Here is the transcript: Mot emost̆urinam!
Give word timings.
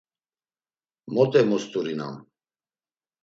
Mot 1.13 1.31
emost̆urinam! 1.39 2.15